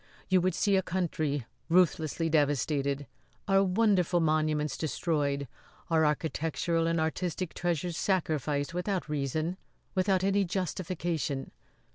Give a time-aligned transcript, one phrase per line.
[0.29, 3.05] You would see a country ruthlessly devastated;
[3.47, 5.47] our wonderful monuments destroyed;
[5.91, 9.57] our architectural and artistic treasures sacrificed without reason
[9.93, 11.51] without any justification."